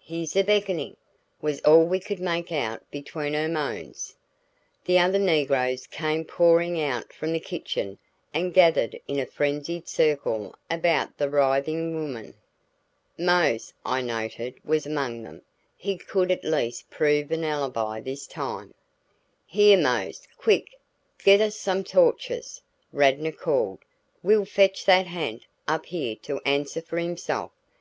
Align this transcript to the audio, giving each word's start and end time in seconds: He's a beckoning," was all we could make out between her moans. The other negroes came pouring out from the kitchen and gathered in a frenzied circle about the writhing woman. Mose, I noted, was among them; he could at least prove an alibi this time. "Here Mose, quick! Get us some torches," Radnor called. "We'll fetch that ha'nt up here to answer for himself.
He's 0.00 0.34
a 0.34 0.42
beckoning," 0.42 0.96
was 1.40 1.60
all 1.60 1.84
we 1.86 2.00
could 2.00 2.18
make 2.18 2.50
out 2.50 2.82
between 2.90 3.34
her 3.34 3.46
moans. 3.48 4.16
The 4.84 4.98
other 4.98 5.20
negroes 5.20 5.86
came 5.86 6.24
pouring 6.24 6.80
out 6.80 7.12
from 7.12 7.32
the 7.32 7.38
kitchen 7.38 7.96
and 8.34 8.52
gathered 8.52 8.98
in 9.06 9.20
a 9.20 9.26
frenzied 9.26 9.86
circle 9.88 10.56
about 10.68 11.16
the 11.16 11.30
writhing 11.30 11.94
woman. 11.94 12.34
Mose, 13.16 13.72
I 13.84 14.00
noted, 14.00 14.54
was 14.64 14.86
among 14.86 15.22
them; 15.22 15.42
he 15.76 15.96
could 15.96 16.32
at 16.32 16.42
least 16.44 16.90
prove 16.90 17.30
an 17.30 17.44
alibi 17.44 18.00
this 18.00 18.26
time. 18.26 18.74
"Here 19.46 19.78
Mose, 19.80 20.26
quick! 20.36 20.74
Get 21.22 21.40
us 21.40 21.54
some 21.54 21.84
torches," 21.84 22.60
Radnor 22.92 23.30
called. 23.30 23.78
"We'll 24.20 24.46
fetch 24.46 24.84
that 24.86 25.06
ha'nt 25.06 25.42
up 25.68 25.86
here 25.86 26.16
to 26.22 26.40
answer 26.44 26.82
for 26.82 26.98
himself. 26.98 27.52